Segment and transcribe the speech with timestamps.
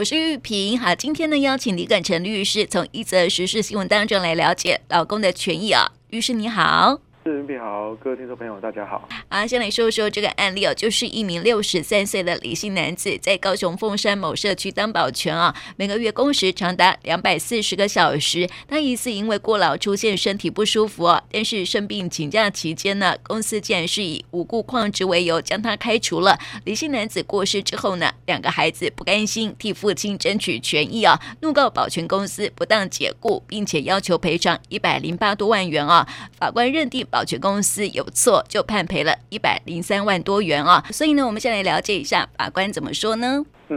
[0.00, 0.80] 我是玉萍。
[0.80, 5.92] 好，今天呢，邀请李敢成律师从一则时事新闻当中来了解老公的权益啊。
[6.08, 7.02] 律师你好。
[7.30, 9.08] 是，你好，各位听众朋友，大家好。
[9.28, 18.50] 啊，先来说说这个案例哦，就是一名六十三岁的李姓男子，在高雄凤山某社区当保全啊，每个月工时长达两百四十个小时。
[18.66, 26.36] 他疑似因为过劳出现身体不舒服哦，但是生病请假期间呢，公司竟然是以无故旷职为由将他开除了。
[26.64, 36.08] 李姓男子过世之后呢，两个孩子不甘心，替父亲争取权益啊，怒告保全公司不当解雇，并且要求赔偿一百零八多万元啊。
[36.36, 37.06] 法官认定。
[37.10, 40.82] 保保全公司有错，就判赔了一百零三万多元啊！
[40.88, 43.44] 所以呢，我们先来了解一下法官怎么说呢？
[43.68, 43.76] 嗯，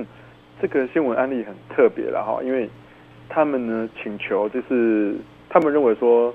[0.62, 2.70] 这个新闻案例很特别了哈，因为
[3.28, 5.18] 他们呢请求，就是
[5.50, 6.34] 他们认为说，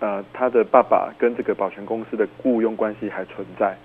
[0.00, 3.78] 呃，他的爸爸跟这个保全公司的雇佣关系还存在，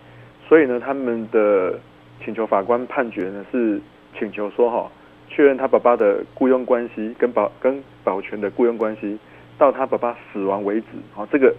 [0.50, 1.80] 所以呢，他们的
[2.26, 3.80] 请求法官判决呢是
[4.18, 4.92] 请求说哈，
[5.30, 9.16] 确认他爸爸的雇佣关系跟保跟保全的雇佣关系
[9.60, 11.54] 到他爸爸死亡为止，好，这个。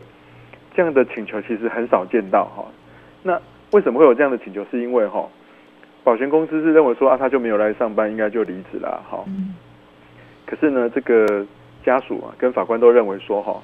[0.78, 2.64] 这样的请求其实很少见到哈，
[3.24, 3.36] 那
[3.72, 4.64] 为什么会有这样的请求？
[4.70, 5.28] 是因为哈，
[6.04, 9.24] 保全公司是认为说啊，他就没有来上班，应该就离职了哈。
[10.46, 11.44] 可是呢，这个
[11.84, 13.60] 家属啊跟法官都认为说哈，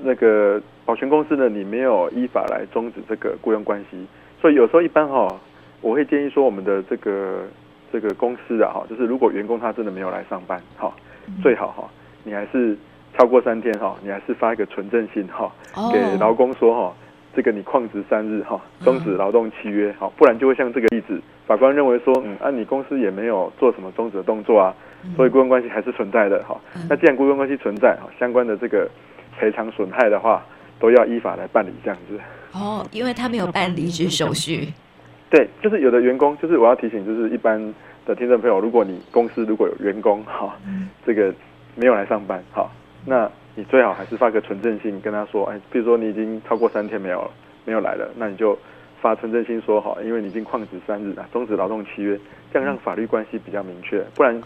[0.00, 4.06] 那个保全公司呢，你没有依法来终止这个雇佣关系，
[4.40, 5.40] 所以有时候一般哈，
[5.80, 7.48] 我会建议说，我们的这个
[7.92, 10.94] 这个公司啊哈，就是如果员工他真的没有来上班哈，
[11.42, 11.90] 最好哈，
[12.22, 12.78] 你还是。
[13.18, 15.52] 超过三天哈，你还是发一个存证信哈，
[15.92, 16.94] 给劳工说哈，
[17.34, 24.72] 这个你旷职三日哈，终止劳动契约哈，不然就会像这个例子，法官认为说，嗯，啊，你公司也没有做什么终止的动作啊，
[25.16, 26.56] 所以雇佣关系还是存在的哈。
[26.88, 28.88] 那既然雇佣关系存在哈，相关的这个
[29.36, 30.46] 赔偿损害的话，
[30.78, 32.20] 都要依法来办理这样子。
[32.52, 34.68] 哦，因为他没有办离职手续。
[35.28, 37.60] 对，就是有的员工，就是我要提醒，就是一般
[38.06, 40.56] 的听众朋友，如果你公司如果有员工哈，
[41.04, 41.34] 这个
[41.74, 42.70] 没有来上班哈。
[43.08, 47.30] 那你最好还是发个存证信跟他说，哎，比如说你已经超过三天没有
[47.64, 48.56] 没有来了，那你就
[49.00, 52.18] 发存证信说好，因为你已经旷职三日了，终止劳动契约，
[52.52, 54.40] 这样让法律关系比较明确，不然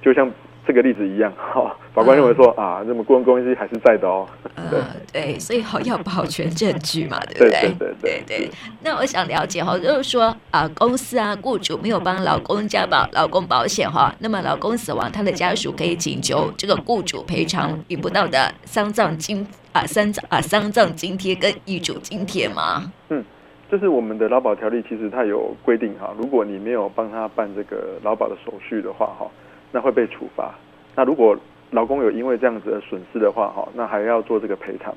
[0.00, 0.30] 就像。
[0.66, 4.26] 这个例子一样，哈，法官认为说、嗯、啊，那么雇佣关系还是在的哦。
[4.68, 7.50] 对、嗯、对，所以好要保全证据嘛， 对不对？
[7.50, 8.50] 对对对对，对。
[8.82, 22.92] 那我想了解哈，就是说啊，公司啊，雇主没有帮老公加保老公保险哈，那么老公死亡，他的家属可以请求这个雇主赔偿领不到的丧葬金啊，丧葬啊，丧葬津贴跟遗嘱津贴吗？
[23.10, 23.24] 嗯，
[23.70, 29.30] 就是我们的劳保条例其实它有规定哈，如果你没有帮他办这个劳保的手续的话哈。
[29.72, 30.54] 那会被处罚。
[30.94, 31.36] 那如果
[31.72, 34.94] 劳工有因为这样子的损失的话，哈，那还要做这个赔偿。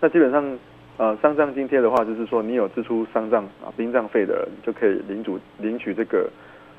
[0.00, 0.58] 那基本上，
[0.96, 6.28] 呃，丧葬津贴的话，就是说你有支出丧葬啊殡葬费的人，就可以领主领取这个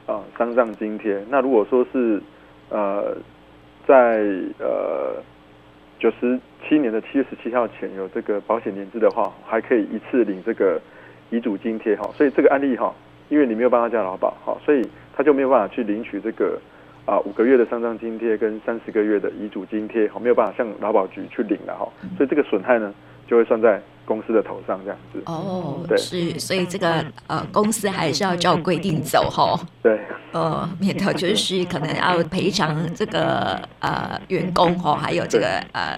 [0.07, 1.23] 呃丧葬津贴。
[1.29, 2.19] 那如果说是
[2.69, 3.15] 呃
[3.87, 4.25] 在
[4.59, 5.21] 呃
[5.99, 6.37] 九十
[6.67, 10.81] 七年的七月十七号前有这个保险年资的话，还可以一次领这个
[11.29, 12.09] 遗嘱津贴哈。
[12.15, 12.91] 所以这个案例哈，
[13.29, 14.81] 因为你没有帮他加劳保，哈，所以
[15.15, 16.59] 他就没有办法去领取这个。
[17.07, 21.87] 啊，五个月的丧葬津贴跟三十个月的遗嘱津贴，好，没有办法向劳保局去领了哈，
[22.17, 22.93] 所以这个损害呢，
[23.25, 25.21] 就会算在公司的头上这样子。
[25.25, 29.57] 哦，对，是，所以这个呃，公司还是要照规定走哈。
[29.81, 29.97] 对。
[30.33, 35.97] 呃，免得就是可能要赔偿这个呃员工哈，还有这个呃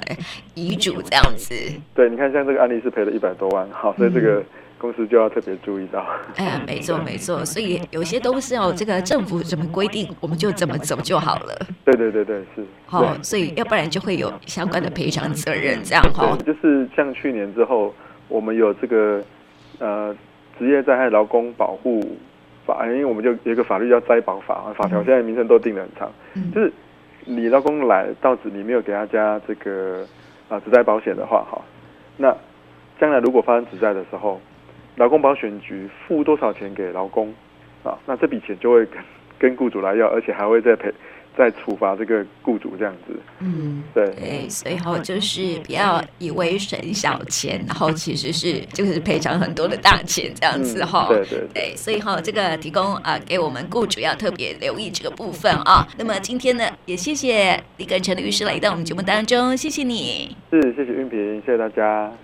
[0.53, 1.56] 遗嘱这样子。
[1.96, 4.40] 对，你看像这个案例是赔了一百多万，好，所以这个。
[4.40, 4.46] 嗯
[4.79, 6.06] 公司就要特别注意到，
[6.38, 11.53] 哎呀，没错没错， 所以有些都是要这个政府怎么规定，我们就怎么走就好了。
[11.84, 12.63] 对对对对，是。
[12.85, 16.38] 好，所以要不然就会有相关的赔偿责任，这样哈。
[16.45, 17.94] 就是像去年之后，
[18.29, 19.22] 我们有这个
[19.79, 20.16] 呃
[20.57, 22.17] 职业灾害劳工保护
[22.66, 26.72] 法，因为我们就有一个法律叫灾保法啊，法条现在名称都定得很长，嗯、就是
[27.25, 30.07] 你劳工来到职，你没有给他加这个
[30.47, 31.61] 啊职灾保险的话，哈，
[32.16, 32.34] 那
[32.97, 34.40] 将来如果发生职灾的时候。
[34.99, 37.33] 劳工保险局付多少钱给劳工
[37.83, 37.97] 啊？
[38.05, 39.01] 那这笔钱就会跟
[39.39, 40.91] 跟雇主来要，而且还会再赔、
[41.37, 43.16] 再处罚这个雇主这样子。
[43.40, 44.09] 嗯，对。
[44.09, 51.16] 对，所以后就是不要以为省小钱，然后其实是就是赔偿很多的大钱这样子哈、嗯。
[51.16, 51.75] 对对对。
[51.78, 55.87] 所以哈，这个提供啊给我们雇主要特别留意这个部分啊。
[55.97, 60.35] 那么今天呢，也谢谢李根成律师来到我们节目当中，谢谢你。
[60.52, 62.11] 是，谢谢韵萍，谢谢大家。